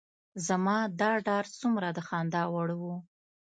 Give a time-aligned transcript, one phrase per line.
[0.47, 2.83] زما دا ډار څومره د خندا وړ و.